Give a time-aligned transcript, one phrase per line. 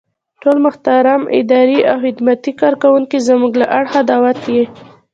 [0.41, 4.63] ټول محترم اداري او خدماتي کارکوونکي زمونږ له اړخه دعوت يئ.